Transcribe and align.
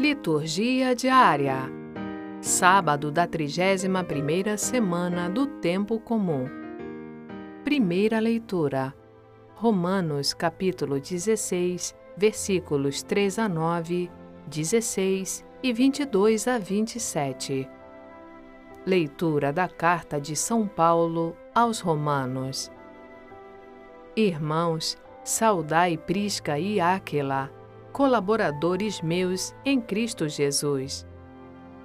Liturgia 0.00 0.94
diária. 0.94 1.70
Sábado 2.40 3.12
da 3.12 3.28
31ª 3.28 4.56
semana 4.56 5.28
do 5.28 5.46
tempo 5.46 6.00
comum. 6.00 6.46
Primeira 7.64 8.18
leitura. 8.18 8.94
Romanos 9.56 10.32
capítulo 10.32 10.98
16, 10.98 11.94
versículos 12.16 13.02
3 13.02 13.40
a 13.40 13.46
9, 13.46 14.10
16 14.46 15.44
e 15.62 15.70
22 15.70 16.48
a 16.48 16.58
27. 16.58 17.68
Leitura 18.86 19.52
da 19.52 19.68
carta 19.68 20.18
de 20.18 20.34
São 20.34 20.66
Paulo 20.66 21.36
aos 21.54 21.78
Romanos. 21.80 22.72
Irmãos, 24.16 24.96
saudai 25.22 25.98
Prisca 25.98 26.58
e 26.58 26.80
Áquila 26.80 27.59
colaboradores 27.92 29.00
meus 29.00 29.54
em 29.64 29.80
Cristo 29.80 30.28
Jesus, 30.28 31.06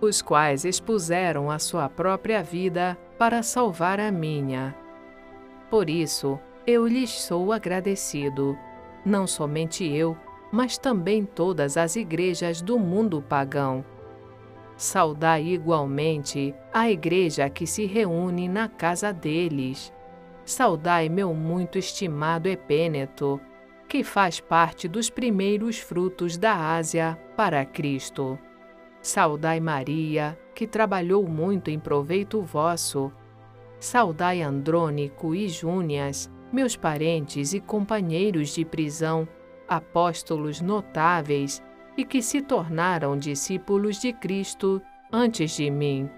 os 0.01 0.21
quais 0.21 0.65
expuseram 0.65 1.49
a 1.49 1.59
sua 1.59 1.89
própria 1.89 2.43
vida 2.43 2.97
para 3.17 3.43
salvar 3.43 3.99
a 3.99 4.11
minha. 4.11 4.75
Por 5.69 5.89
isso, 5.89 6.39
eu 6.65 6.87
lhes 6.87 7.11
sou 7.11 7.51
agradecido, 7.51 8.57
não 9.05 9.27
somente 9.27 9.85
eu, 9.85 10.17
mas 10.51 10.77
também 10.77 11.25
todas 11.25 11.77
as 11.77 11.95
igrejas 11.95 12.61
do 12.61 12.79
mundo 12.79 13.21
pagão. 13.21 13.83
Saudai 14.77 15.43
igualmente 15.43 16.53
a 16.73 16.89
igreja 16.89 17.49
que 17.49 17.65
se 17.65 17.85
reúne 17.85 18.47
na 18.47 18.67
casa 18.67 19.13
deles. 19.13 19.93
Saudai 20.43 21.07
meu 21.07 21.33
muito 21.33 21.77
estimado 21.77 22.49
Epêneto, 22.49 23.39
que 23.95 24.03
faz 24.03 24.41
parte 24.41 24.89
dos 24.89 25.09
primeiros 25.09 25.79
frutos 25.79 26.37
da 26.37 26.75
Ásia 26.75 27.17
para 27.37 27.63
Cristo. 27.63 28.37
Saudai 29.01 29.61
Maria, 29.61 30.37
que 30.53 30.67
trabalhou 30.67 31.25
muito 31.25 31.71
em 31.71 31.79
proveito 31.79 32.41
vosso. 32.41 33.09
Saudai 33.79 34.41
Andrônico 34.41 35.33
e 35.33 35.47
Júnias, 35.47 36.29
meus 36.51 36.75
parentes 36.75 37.53
e 37.53 37.61
companheiros 37.61 38.49
de 38.49 38.65
prisão, 38.65 39.25
apóstolos 39.65 40.59
notáveis 40.59 41.63
e 41.95 42.03
que 42.03 42.21
se 42.21 42.41
tornaram 42.41 43.17
discípulos 43.17 44.01
de 44.01 44.11
Cristo 44.11 44.81
antes 45.09 45.55
de 45.55 45.71
mim. 45.71 46.09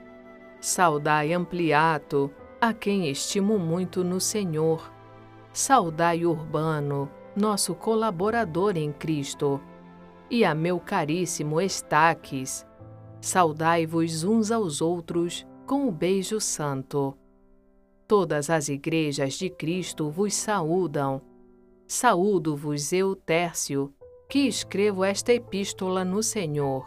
Saudai 0.59 1.31
Ampliato, 1.31 2.33
a 2.59 2.73
quem 2.73 3.07
estimo 3.07 3.59
muito 3.59 4.03
no 4.03 4.19
Senhor. 4.19 4.91
Saudai 5.53 6.25
Urbano, 6.25 7.07
nosso 7.37 7.75
colaborador 7.75 8.75
em 8.75 8.91
Cristo, 8.91 9.61
e 10.29 10.43
a 10.43 10.55
meu 10.55 10.79
caríssimo 10.79 11.61
Estaques, 11.61 12.65
saudai-vos 13.21 14.23
uns 14.23 14.51
aos 14.51 14.81
outros 14.81 15.45
com 15.65 15.87
o 15.87 15.91
beijo 15.91 16.41
santo. 16.41 17.15
Todas 18.07 18.49
as 18.49 18.69
igrejas 18.69 19.35
de 19.35 19.49
Cristo 19.49 20.09
vos 20.09 20.33
saúdam. 20.33 21.21
Saúdo-vos 21.85 22.91
eu, 22.91 23.15
Tércio, 23.15 23.93
que 24.29 24.39
escrevo 24.39 25.03
esta 25.03 25.33
epístola 25.33 26.03
no 26.03 26.23
Senhor. 26.23 26.85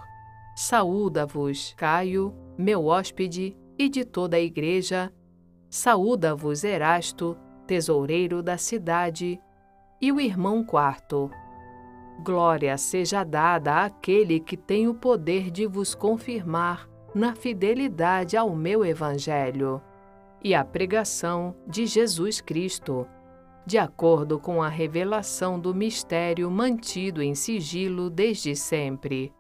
Saúda-vos, 0.57 1.75
Caio, 1.77 2.35
meu 2.59 2.87
hóspede, 2.87 3.57
e 3.79 3.89
de 3.89 4.05
toda 4.05 4.37
a 4.37 4.41
igreja. 4.41 5.13
Saúda-vos, 5.71 6.65
Erasto, 6.65 7.37
tesoureiro 7.67 8.43
da 8.43 8.59
cidade, 8.59 9.41
e 10.01 10.11
o 10.11 10.21
irmão 10.21 10.65
quarto. 10.65 11.31
Glória 12.23 12.77
seja 12.77 13.25
dada 13.25 13.85
àquele 13.85 14.41
que 14.41 14.57
tem 14.57 14.89
o 14.89 14.95
poder 14.95 15.51
de 15.51 15.67
vos 15.67 15.95
confirmar 15.95 16.89
na 17.15 17.35
fidelidade 17.35 18.37
ao 18.37 18.55
meu 18.55 18.85
Evangelho 18.85 19.81
e 20.43 20.55
à 20.55 20.65
pregação 20.65 21.55
de 21.67 21.87
Jesus 21.87 22.41
Cristo, 22.41 23.07
de 23.67 23.79
acordo 23.79 24.39
com 24.39 24.63
a 24.63 24.69
revelação 24.69 25.59
do 25.59 25.75
mistério 25.75 26.51
mantido 26.51 27.23
em 27.23 27.35
sigilo 27.35 28.09
desde 28.09 28.57
sempre. 28.57 29.33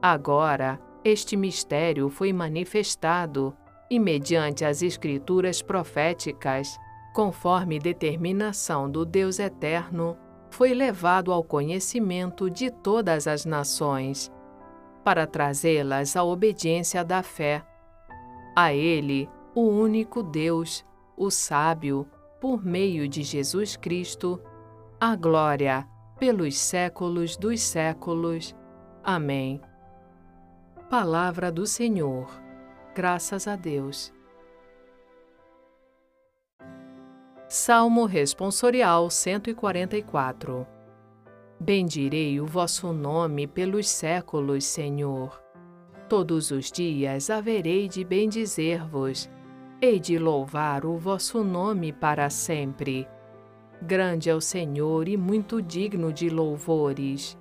Agora, 0.00 0.80
este 1.04 1.36
mistério 1.36 2.08
foi 2.08 2.32
manifestado 2.32 3.56
e, 3.90 3.98
mediante 3.98 4.64
as 4.64 4.82
Escrituras 4.82 5.62
proféticas, 5.62 6.76
conforme 7.16 7.78
determinação 7.78 8.90
do 8.90 9.02
Deus 9.02 9.38
Eterno, 9.38 10.18
foi 10.50 10.74
levado 10.74 11.32
ao 11.32 11.42
conhecimento 11.42 12.50
de 12.50 12.70
todas 12.70 13.26
as 13.26 13.46
nações, 13.46 14.30
para 15.02 15.26
trazê-las 15.26 16.14
à 16.14 16.22
obediência 16.22 17.02
da 17.02 17.22
fé. 17.22 17.64
A 18.54 18.74
Ele, 18.74 19.30
o 19.54 19.62
único 19.62 20.22
Deus, 20.22 20.84
o 21.16 21.30
sábio, 21.30 22.06
por 22.38 22.62
meio 22.62 23.08
de 23.08 23.22
Jesus 23.22 23.78
Cristo, 23.78 24.38
a 25.00 25.16
glória 25.16 25.88
pelos 26.18 26.58
séculos 26.58 27.34
dos 27.34 27.62
séculos. 27.62 28.54
Amém. 29.02 29.58
Palavra 30.90 31.50
do 31.50 31.66
Senhor. 31.66 32.28
Graças 32.94 33.48
a 33.48 33.56
Deus. 33.56 34.14
Salmo 37.58 38.04
Responsorial 38.04 39.08
144 39.08 40.66
Bendirei 41.58 42.38
o 42.38 42.44
vosso 42.44 42.92
nome 42.92 43.46
pelos 43.46 43.88
séculos, 43.88 44.66
Senhor. 44.66 45.42
Todos 46.06 46.50
os 46.50 46.70
dias 46.70 47.30
haverei 47.30 47.88
de 47.88 48.04
bendizer-vos, 48.04 49.30
hei 49.80 49.98
de 49.98 50.18
louvar 50.18 50.84
o 50.84 50.98
vosso 50.98 51.42
nome 51.42 51.94
para 51.94 52.28
sempre. 52.28 53.08
Grande 53.80 54.28
é 54.28 54.34
o 54.34 54.40
Senhor 54.40 55.08
e 55.08 55.16
muito 55.16 55.62
digno 55.62 56.12
de 56.12 56.28
louvores, 56.28 57.38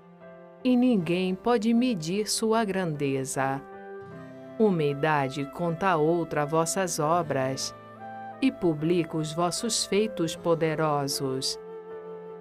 e 0.63 0.77
ninguém 0.77 1.35
pode 1.35 1.73
medir 1.73 2.29
sua 2.29 2.63
grandeza. 2.63 3.61
Uma 4.57 4.83
idade 4.85 5.43
conta 5.51 5.89
a 5.89 5.97
outra 5.97 6.45
vossas 6.45 6.99
obras, 6.99 7.75
e 8.41 8.51
publica 8.51 9.17
os 9.17 9.33
vossos 9.33 9.85
feitos 9.85 10.35
poderosos. 10.35 11.59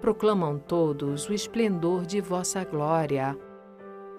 Proclamam 0.01 0.59
todos 0.59 1.27
o 1.27 1.33
esplendor 1.33 2.05
de 2.05 2.21
vossa 2.21 2.63
glória 2.63 3.37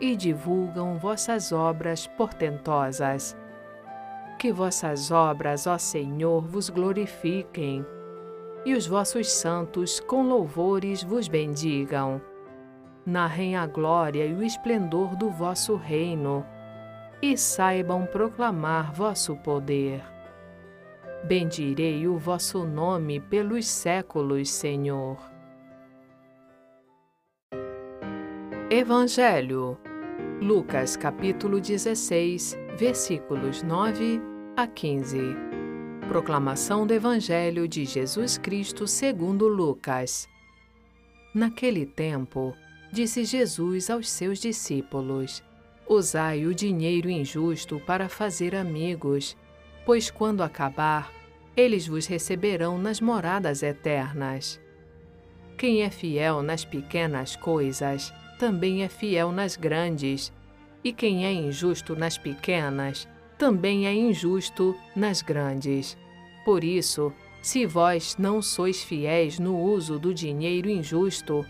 e 0.00 0.16
divulgam 0.16 0.98
vossas 0.98 1.53
obras 1.53 2.06
portentosas. 2.06 3.36
Que 4.38 4.53
vossas 4.53 5.10
obras, 5.10 5.66
ó 5.66 5.78
Senhor, 5.78 6.42
vos 6.42 6.69
glorifiquem 6.69 7.84
e 8.65 8.75
os 8.75 8.86
vossos 8.86 9.31
santos 9.31 10.00
com 10.00 10.22
louvores 10.22 11.03
vos 11.03 11.28
bendigam. 11.28 12.20
Narrem 13.06 13.56
a 13.56 13.66
glória 13.66 14.26
e 14.26 14.34
o 14.34 14.42
esplendor 14.42 15.15
do 15.15 15.31
vosso 15.31 15.76
reino 15.76 16.44
e 17.22 17.36
saibam 17.36 18.04
proclamar 18.06 18.92
vosso 18.92 19.36
poder. 19.36 20.16
Bendirei 21.26 22.06
o 22.06 22.16
vosso 22.16 22.64
nome 22.64 23.19
pelos 23.19 23.66
séculos, 23.66 24.48
Senhor. 24.48 25.19
Evangelho. 28.70 29.76
Lucas 30.41 30.97
capítulo 30.97 31.60
16, 31.60 32.56
versículos 32.78 33.60
9 33.65 34.20
a 34.56 34.69
15. 34.69 35.19
Proclamação 36.06 36.86
do 36.86 36.94
Evangelho 36.94 37.66
de 37.66 37.84
Jesus 37.84 38.38
Cristo 38.38 38.86
segundo 38.86 39.48
Lucas. 39.48 40.28
Naquele 41.34 41.86
tempo, 41.86 42.54
disse 42.92 43.25
Jesus 43.25 43.91
aos 43.91 44.09
seus 44.09 44.38
discípulos: 44.38 45.42
Usai 45.89 46.47
o 46.47 46.54
dinheiro 46.54 47.10
injusto 47.10 47.80
para 47.80 48.09
fazer 48.09 48.54
amigos, 48.54 49.36
pois 49.86 50.10
quando 50.10 50.42
acabar, 50.42 51.12
eles 51.56 51.86
vos 51.86 52.06
receberão 52.06 52.77
nas 52.77 53.00
moradas 53.00 53.62
eternas. 53.62 54.60
Quem 55.56 55.83
é 55.83 55.91
fiel 55.91 56.42
nas 56.42 56.65
pequenas 56.65 57.36
coisas, 57.36 58.12
também 58.36 58.83
é 58.83 58.88
fiel 58.88 59.30
nas 59.30 59.56
grandes, 59.56 60.33
e 60.83 60.92
quem 60.92 61.24
é 61.24 61.33
injusto 61.33 61.94
nas 61.94 62.18
pequenas, 62.18 63.09
também 63.38 63.86
é 63.86 63.94
injusto 63.94 64.77
nas 64.94 65.22
grandes. 65.22 65.97
Por 66.44 66.65
isso, 66.65 67.12
se 67.41 67.65
vós 67.65 68.16
não 68.18 68.42
sois 68.42 68.82
fiéis 68.82 69.39
no 69.39 69.56
uso 69.56 70.00
do 70.00 70.12
dinheiro 70.12 70.68
injusto, 70.68 71.47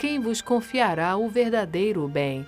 quem 0.00 0.18
vos 0.18 0.42
confiará 0.42 1.16
o 1.16 1.28
verdadeiro 1.28 2.08
bem? 2.08 2.44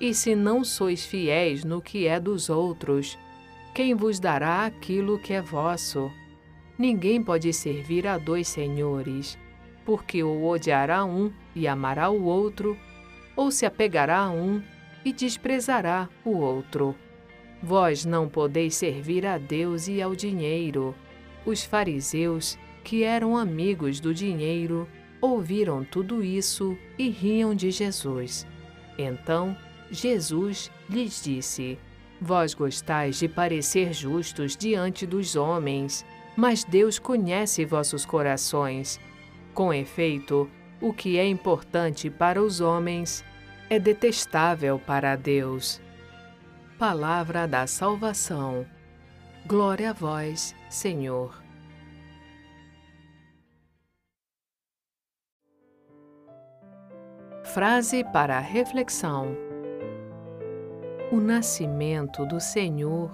E 0.00 0.12
se 0.12 0.34
não 0.34 0.64
sois 0.64 1.06
fiéis 1.06 1.64
no 1.64 1.80
que 1.80 2.06
é 2.08 2.18
dos 2.18 2.50
outros, 2.50 3.16
quem 3.74 3.92
vos 3.92 4.20
dará 4.20 4.64
aquilo 4.64 5.18
que 5.18 5.32
é 5.32 5.42
vosso? 5.42 6.08
Ninguém 6.78 7.20
pode 7.20 7.52
servir 7.52 8.06
a 8.06 8.16
dois 8.16 8.46
senhores, 8.46 9.36
porque 9.84 10.22
ou 10.22 10.44
odiará 10.44 11.04
um 11.04 11.32
e 11.56 11.66
amará 11.66 12.08
o 12.08 12.22
outro, 12.22 12.78
ou 13.34 13.50
se 13.50 13.66
apegará 13.66 14.18
a 14.20 14.30
um 14.30 14.62
e 15.04 15.12
desprezará 15.12 16.08
o 16.24 16.36
outro. 16.36 16.94
Vós 17.60 18.04
não 18.04 18.28
podeis 18.28 18.76
servir 18.76 19.26
a 19.26 19.38
Deus 19.38 19.88
e 19.88 20.00
ao 20.00 20.14
dinheiro. 20.14 20.94
Os 21.44 21.64
fariseus, 21.64 22.56
que 22.84 23.02
eram 23.02 23.36
amigos 23.36 23.98
do 23.98 24.14
dinheiro, 24.14 24.88
ouviram 25.20 25.84
tudo 25.84 26.22
isso 26.22 26.78
e 26.96 27.10
riam 27.10 27.54
de 27.56 27.72
Jesus. 27.72 28.46
Então 28.96 29.56
Jesus 29.90 30.70
lhes 30.88 31.22
disse: 31.24 31.76
Vós 32.24 32.54
gostais 32.54 33.18
de 33.18 33.28
parecer 33.28 33.92
justos 33.92 34.56
diante 34.56 35.06
dos 35.06 35.36
homens, 35.36 36.06
mas 36.34 36.64
Deus 36.64 36.98
conhece 36.98 37.66
vossos 37.66 38.06
corações. 38.06 38.98
Com 39.52 39.74
efeito, 39.74 40.50
o 40.80 40.90
que 40.90 41.18
é 41.18 41.26
importante 41.28 42.08
para 42.08 42.42
os 42.42 42.62
homens 42.62 43.22
é 43.68 43.78
detestável 43.78 44.78
para 44.78 45.16
Deus. 45.16 45.82
Palavra 46.78 47.46
da 47.46 47.66
salvação. 47.66 48.64
Glória 49.44 49.90
a 49.90 49.92
vós, 49.92 50.56
Senhor. 50.70 51.44
Frase 57.52 58.02
para 58.02 58.40
reflexão: 58.40 59.36
O 61.12 61.20
nascimento 61.20 62.24
do 62.24 62.40
Senhor 62.40 63.10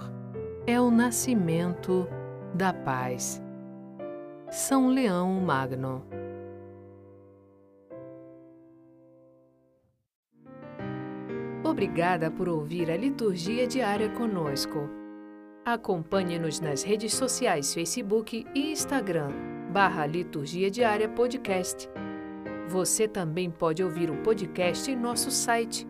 é 0.65 0.81
o 0.81 0.93
nascimento 0.93 2.07
da 2.55 2.73
paz. 2.73 3.43
São 4.49 4.89
Leão 4.89 5.29
Magno. 5.41 6.07
Obrigada 11.65 12.31
por 12.31 12.49
ouvir 12.49 12.91
a 12.91 12.97
liturgia 12.97 13.67
diária 13.67 14.09
conosco. 14.11 14.89
Acompanhe-nos 15.65 16.61
nas 16.61 16.85
redes 16.85 17.13
sociais 17.13 17.75
Facebook 17.75 18.47
e 18.55 18.71
Instagram, 18.71 19.31
barra 19.73 20.07
Liturgia 20.07 20.71
Diária 20.71 21.09
Podcast. 21.09 21.91
Você 22.69 23.09
também 23.09 23.51
pode 23.51 23.83
ouvir 23.83 24.11
o 24.11 24.23
podcast 24.23 24.91
em 24.91 24.97
nosso 24.97 25.31
site 25.31 25.90